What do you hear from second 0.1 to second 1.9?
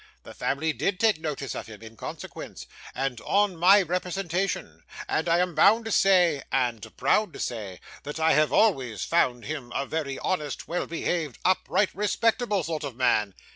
The family DID take notice of him,